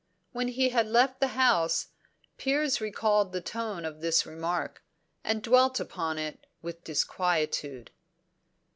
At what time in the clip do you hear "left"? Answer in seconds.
0.87-1.19